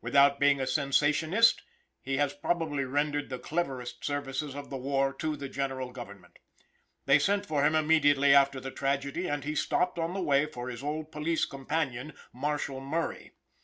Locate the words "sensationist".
0.68-1.60